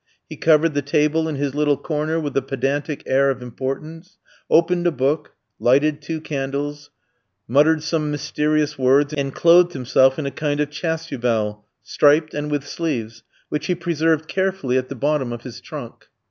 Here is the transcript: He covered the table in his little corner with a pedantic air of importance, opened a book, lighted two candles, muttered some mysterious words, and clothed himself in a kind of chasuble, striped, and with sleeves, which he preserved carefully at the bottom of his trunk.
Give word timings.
He 0.27 0.35
covered 0.35 0.73
the 0.73 0.81
table 0.81 1.27
in 1.27 1.35
his 1.35 1.53
little 1.53 1.77
corner 1.77 2.19
with 2.19 2.35
a 2.35 2.41
pedantic 2.41 3.03
air 3.05 3.29
of 3.29 3.39
importance, 3.43 4.17
opened 4.49 4.87
a 4.87 4.91
book, 4.91 5.33
lighted 5.59 6.01
two 6.01 6.19
candles, 6.19 6.89
muttered 7.47 7.83
some 7.83 8.09
mysterious 8.09 8.79
words, 8.79 9.13
and 9.13 9.31
clothed 9.31 9.73
himself 9.73 10.17
in 10.17 10.25
a 10.25 10.31
kind 10.31 10.59
of 10.59 10.71
chasuble, 10.71 11.67
striped, 11.83 12.33
and 12.33 12.49
with 12.49 12.67
sleeves, 12.67 13.21
which 13.49 13.67
he 13.67 13.75
preserved 13.75 14.27
carefully 14.27 14.75
at 14.75 14.89
the 14.89 14.95
bottom 14.95 15.31
of 15.31 15.43
his 15.43 15.61
trunk. 15.61 16.07